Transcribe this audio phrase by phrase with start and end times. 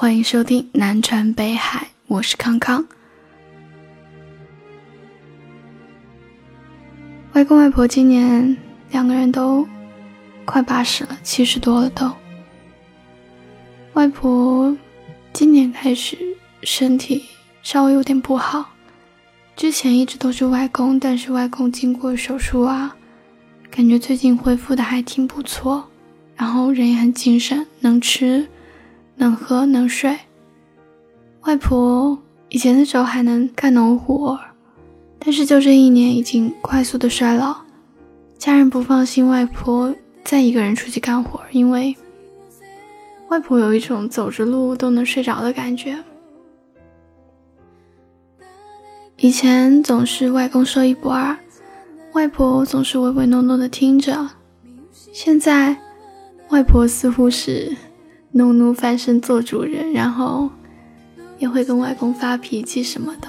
[0.00, 2.88] 欢迎收听南船北海，我是康康。
[7.34, 8.56] 外公外婆今年
[8.92, 9.68] 两个人都
[10.46, 12.10] 快八十了，七十多了都。
[13.92, 14.74] 外婆
[15.34, 16.16] 今年开始
[16.62, 17.26] 身体
[17.62, 18.70] 稍微有点不好，
[19.54, 22.96] 之前一直都是外公，但是外公经过手术啊，
[23.70, 25.90] 感觉最近恢复的还挺不错，
[26.36, 28.48] 然后人也很精神，能吃。
[29.20, 30.18] 能喝能睡，
[31.42, 32.18] 外婆
[32.48, 34.40] 以前的时候还能干农活，
[35.18, 37.54] 但是就这一年已经快速的衰老，
[38.38, 39.94] 家人不放心外婆
[40.24, 41.94] 再一个人出去干活，因为
[43.28, 45.98] 外婆有一种走着路都能睡着的感觉。
[49.18, 51.36] 以前总是外公说一不二，
[52.14, 54.30] 外婆总是唯唯诺诺的听着，
[55.12, 55.76] 现在
[56.48, 57.76] 外婆似乎是。
[58.32, 60.48] 奴奴翻身做主人，然后
[61.38, 63.28] 也会跟外公发脾气什么的。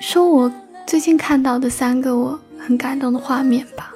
[0.00, 0.52] 说我
[0.86, 3.92] 最近看到的三个我很感动的画面吧。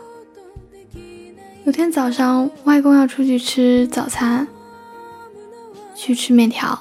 [1.65, 4.49] 有天早上，外公要出去吃早餐，
[5.95, 6.79] 去吃面条，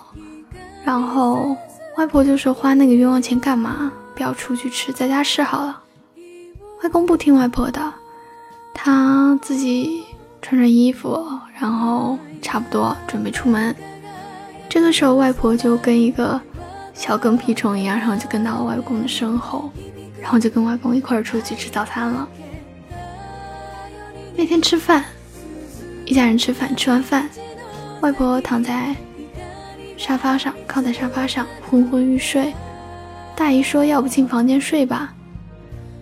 [0.85, 1.57] 然后
[1.97, 3.91] 外婆就说：“花那个冤枉钱干嘛？
[4.15, 5.83] 不要出去吃，在家吃好了。”
[6.81, 7.93] 外公不听外婆的，
[8.73, 10.03] 他自己
[10.41, 11.27] 穿着衣服，
[11.59, 12.17] 然后。
[12.39, 13.75] 差不多准备出门，
[14.69, 16.39] 这个时候外婆就跟一个
[16.93, 19.69] 小跟屁虫一样，然后就跟到了外公的身后，
[20.21, 22.27] 然后就跟外公一块儿出去吃早餐了。
[24.35, 25.03] 那天吃饭，
[26.05, 27.27] 一家人吃饭，吃完饭，
[28.01, 28.95] 外婆躺在
[29.97, 32.53] 沙发上，靠在沙发上昏昏欲睡。
[33.35, 35.13] 大姨说：“要不进房间睡吧。”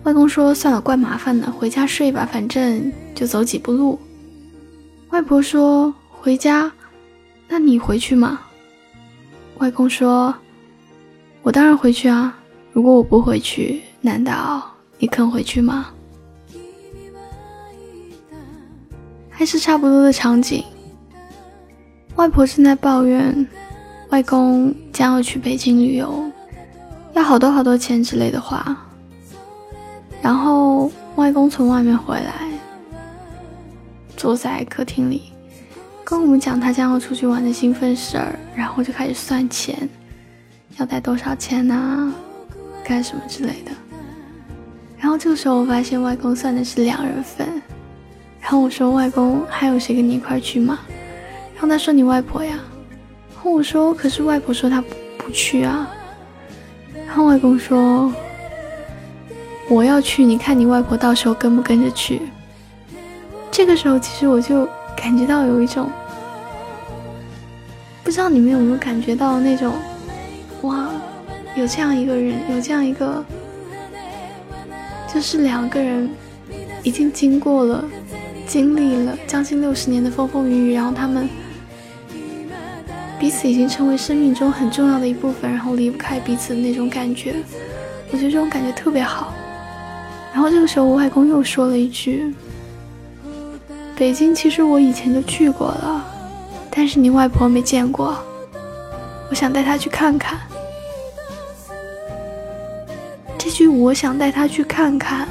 [0.04, 3.98] 外公说：“算了，怪麻烦的，回家睡吧，反正就走几步路。”
[5.10, 5.94] 外婆说。
[6.18, 6.72] 回家，
[7.46, 8.40] 那你回去吗？
[9.58, 10.34] 外公说
[11.42, 12.36] ：“我当然回去啊。
[12.72, 14.68] 如果我不回去，难道
[14.98, 15.86] 你肯回去吗？”
[19.30, 20.64] 还是差不多的场景。
[22.16, 23.46] 外婆正在抱怨
[24.08, 26.28] 外公将要去北京旅游，
[27.12, 28.76] 要好多好多钱之类的话。
[30.20, 32.45] 然后外公从外面回来，
[34.16, 35.32] 坐在客厅里。
[36.04, 39.88] 跟我们讲他将要出去玩的兴奋事儿，然后就开始算钱，
[40.78, 42.14] 要带多少钱呢？
[42.84, 43.72] 干什么之类的。
[44.98, 47.46] 然后这个时候我发现外公算的是两人份，
[48.40, 50.78] 然后我说外公还有谁跟你一块去吗？
[51.54, 52.58] 然后他说你外婆呀。
[53.34, 54.88] 然后我说可是外婆说她不
[55.18, 55.90] 不去啊。
[57.06, 58.12] 然后外公说
[59.68, 62.22] 我要去，你看你外婆到时候跟不跟着去？
[63.56, 64.68] 这个时候其实我就。
[64.96, 65.90] 感觉到有一种，
[68.02, 69.74] 不知道你们有没有感觉到那种，
[70.62, 70.88] 哇，
[71.54, 73.22] 有这样一个人，有这样一个，
[75.12, 76.08] 就是两个人
[76.82, 77.84] 已经经过了、
[78.46, 81.28] 经历了将近六十年的风风雨雨，然后他们
[83.20, 87.34] 彼此已经成为生命中很重要的一部分，然后离不开彼此的那种感觉，
[88.10, 89.34] 我觉得这种感觉特别好。
[90.32, 92.34] 然后这个时候，我外公又说了一句。
[93.96, 96.04] 北京其实我以前就去过了，
[96.70, 98.14] 但是你外婆没见过，
[99.30, 100.38] 我想带她去看看。
[103.38, 105.26] 这句“我想带她去看看”，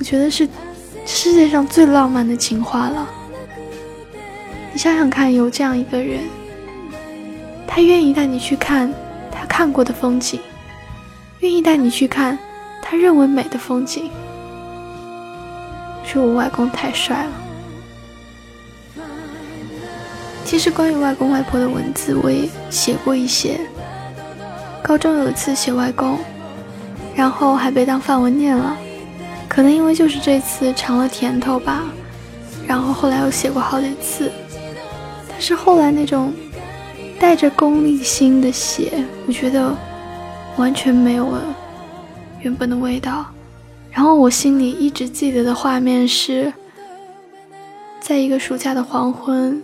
[0.00, 0.48] 我觉得是
[1.04, 3.06] 世界上最浪漫的情话了。
[4.72, 6.20] 你想想看，有这样一个人，
[7.66, 8.90] 他愿意带你去看
[9.30, 10.40] 他看过的风景，
[11.40, 12.38] 愿意带你去看
[12.80, 14.10] 他认为美的风景。
[16.12, 19.04] 说我外公太帅了。
[20.44, 23.60] 其实关于外公外婆的文字，我也写过一些。
[24.82, 26.18] 高中有一次写外公，
[27.14, 28.76] 然后还被当范文念了。
[29.48, 31.84] 可能因为就是这次尝了甜头吧，
[32.66, 34.32] 然后后来又写过好几次。
[35.28, 36.32] 但是后来那种
[37.20, 39.72] 带着功利心的写，我觉得
[40.56, 41.42] 完全没有了
[42.40, 43.26] 原本的味道。
[43.92, 46.52] 然后我心里一直记得的画面是，
[48.00, 49.62] 在一个暑假的黄昏，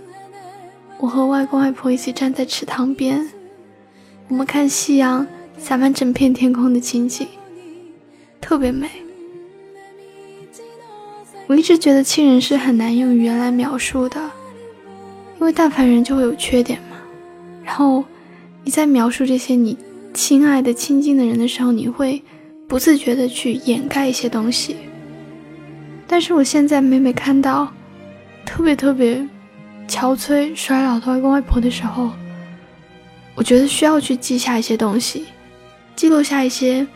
[0.98, 3.30] 我和外公外婆一起站在池塘边，
[4.28, 5.26] 我们看夕阳
[5.56, 7.26] 洒满整片天空的情景，
[8.40, 8.90] 特别美。
[11.46, 14.20] 我一直觉得亲人是很难用语言来描述的，
[15.38, 16.96] 因为但凡人就会有缺点嘛。
[17.62, 18.04] 然后
[18.64, 19.78] 你在描述这些你
[20.12, 22.22] 亲爱的、亲近的人的时候，你会。
[22.68, 24.76] 不自觉的去掩盖一些东西，
[26.06, 27.72] 但是我现在每每看到
[28.44, 29.26] 特别特别
[29.88, 32.10] 憔悴衰老的外公外婆的时候，
[33.34, 35.26] 我觉得需要去记下一些东西，
[35.94, 36.86] 记录下一些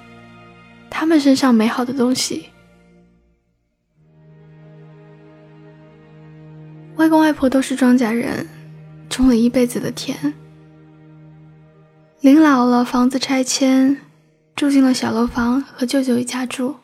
[0.90, 2.46] 他们身上美好的东西。
[6.96, 8.46] 外公外婆都是庄稼人，
[9.08, 10.34] 种了一辈子的田。
[12.20, 13.96] 临老了，房子拆迁，
[14.54, 16.76] 住进了小楼房，和舅舅一家住。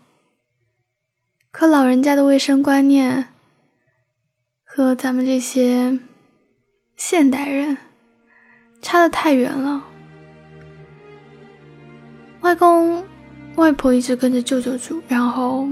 [1.51, 3.29] 可老人家的卫生观念
[4.65, 5.99] 和咱们这些
[6.97, 7.79] 现代人
[8.83, 9.85] 差得太远了。
[12.41, 13.05] 外公
[13.57, 15.67] 外婆一直跟着舅舅住，然后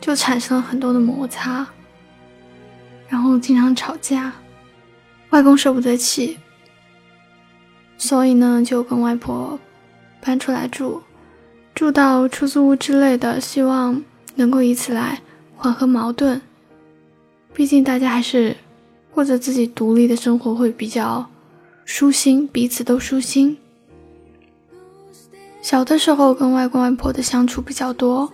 [0.00, 1.66] 就产生了很多的摩擦。
[3.08, 4.32] 然后经常吵架，
[5.30, 6.38] 外公受不得气，
[7.98, 9.58] 所以呢就跟外婆
[10.20, 11.02] 搬出来住，
[11.74, 14.02] 住到出租屋之类的，希望
[14.34, 15.20] 能够以此来
[15.56, 16.40] 缓和矛盾。
[17.52, 18.56] 毕竟大家还是
[19.12, 21.28] 过着自己独立的生活会比较
[21.84, 23.56] 舒心，彼此都舒心。
[25.60, 28.32] 小的时候跟外公外婆的相处比较多，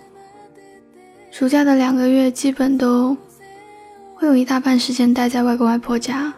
[1.31, 3.17] 暑假的两个月基本都。
[4.19, 6.33] 会有一大半时间待在外公外婆家。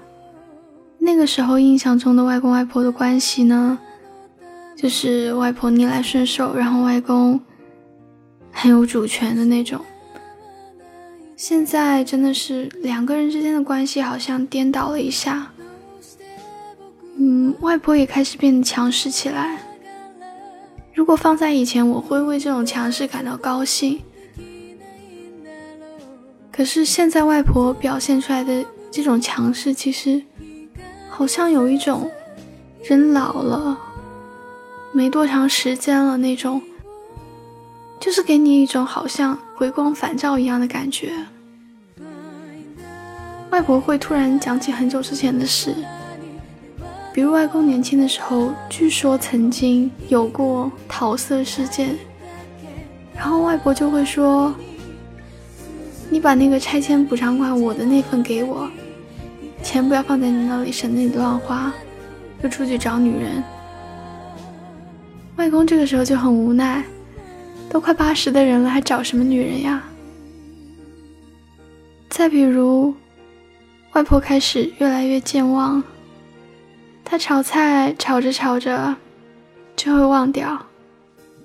[0.99, 3.79] 那个时候印象中的外公外婆的关系呢，
[4.81, 7.41] 就是外婆逆来顺受，然后外公
[8.53, 9.85] 很有主权的那种。
[11.35, 15.51] 现在真的是两个人之间的关系好像颠倒了一下。
[17.17, 19.59] 嗯，外婆也开始变得强势起来。
[20.95, 24.01] 如果放在以前，我会为这种强势感到高兴。
[26.53, 30.23] 可是现在外婆表现出来的这种强势，其实
[31.09, 32.09] 好像有一种
[32.85, 33.79] 人老了
[34.99, 36.61] 没多长时间了那种，
[38.00, 41.12] 就是给你一种好像回光返照一样的感觉。
[43.50, 45.73] 外婆会突然讲起很久之前的事，
[47.15, 51.97] 比如外公年轻的时候，据说曾经有过桃色事件，
[53.15, 54.53] 然后外婆就会说。
[56.11, 58.69] 你把那个拆迁补偿款我的那份给我，
[59.62, 61.73] 钱不要放在你那里，省得你乱花，
[62.43, 63.45] 又出去找女人。
[65.38, 66.85] 外公这个时候就很无奈，
[67.70, 69.81] 都快八十的人了，还找什么女人呀？
[72.08, 72.93] 再比如，
[73.93, 75.81] 外婆开始越来越健忘，
[77.05, 78.96] 她炒菜炒着炒着
[79.76, 80.61] 就会忘掉，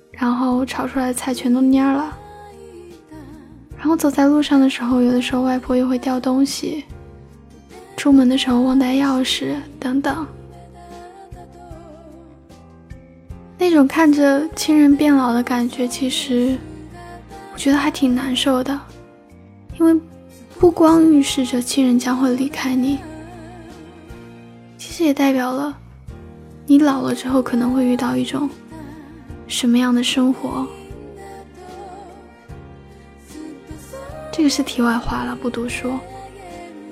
[0.09, 2.17] 然后炒出来的菜全都蔫了。
[3.77, 6.83] 然后走在路上的时候，有的时候外婆又会掉东西；
[7.95, 10.25] 出门的时候忘带钥匙等等。
[13.63, 16.57] 那种看着亲人变老的感觉，其实
[17.53, 18.77] 我觉得还挺难受的，
[19.79, 19.97] 因为
[20.59, 22.99] 不光预示着亲人将会离开你，
[24.77, 25.77] 其实也代表了
[26.65, 28.49] 你老了之后可能会遇到一种
[29.47, 30.67] 什么样的生活。
[34.29, 35.97] 这个是题外话了，不多说。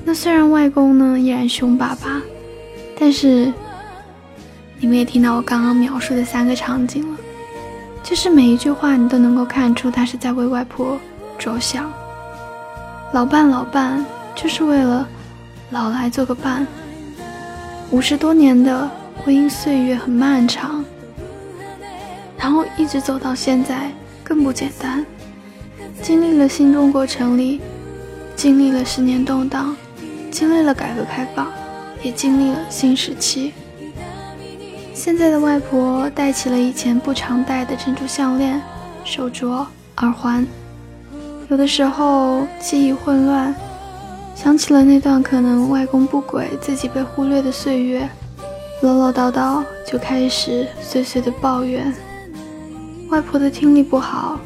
[0.05, 2.21] 那虽然外公呢依然凶巴巴，
[2.97, 3.51] 但是
[4.81, 7.17] 你们也听到我刚刚描述的三个场景了，
[8.01, 10.99] 就是每一句话你都能够看出他是在为外婆
[11.37, 11.87] 着想。
[13.13, 15.07] 老伴老伴，就是为了
[15.69, 16.65] 老来做个伴。
[17.91, 18.89] 五十多年的
[19.23, 20.83] 婚姻岁月很漫长，
[22.35, 23.91] 然后一直走到现在
[24.23, 25.05] 更不简单。
[26.01, 27.61] 经历了新中国成立，
[28.35, 29.75] 经历了十年动荡，
[30.31, 31.47] 经历了改革开放，
[32.01, 33.53] 也经历了新时期。
[35.03, 38.61] 现在的外婆戴起了以前不常戴的珍珠项链、
[39.03, 39.65] 手镯、
[39.97, 40.45] 耳环。
[41.49, 43.51] 有的时候记忆混乱，
[44.35, 48.07] 想起了那段可能外公不轨、自己被忽略的岁月，
[48.83, 51.91] 唠唠叨叨就开始碎碎的抱怨。
[53.09, 54.39] 外婆的听力不好。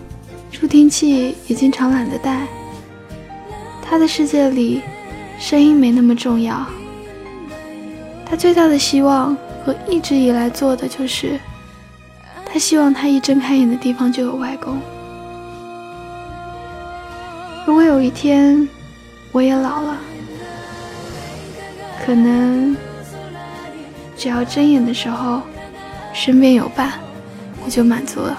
[0.49, 2.47] 助听器也经常懒得带。
[3.81, 4.83] 她的世界里，
[5.37, 6.65] 声音没那么重要。
[8.25, 9.35] 他最大的希望
[9.65, 11.39] 我一直以来做的就是，
[12.45, 14.79] 他希望他一睁开眼的地方就有外公。
[17.65, 18.69] 如果有一天
[19.31, 19.97] 我也老了，
[22.05, 22.77] 可能
[24.15, 25.41] 只要睁眼的时候
[26.13, 26.93] 身边有伴，
[27.65, 28.37] 我就满足了。